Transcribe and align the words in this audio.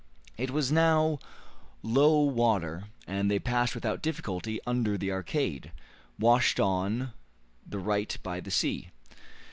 It 0.35 0.49
was 0.49 0.71
now 0.71 1.19
low 1.83 2.21
water, 2.23 2.85
and 3.05 3.29
they 3.29 3.37
passed 3.37 3.75
without 3.75 4.01
difficulty 4.01 4.59
under 4.65 4.97
the 4.97 5.11
arcade, 5.11 5.71
washed 6.17 6.59
on 6.59 7.13
the 7.67 7.77
right 7.77 8.17
by 8.23 8.39
the 8.39 8.49
sea. 8.49 8.89